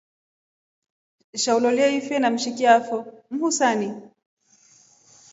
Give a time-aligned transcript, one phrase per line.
[1.41, 2.97] Sha ulolie ife na mshiki afo
[3.31, 3.89] muhusani.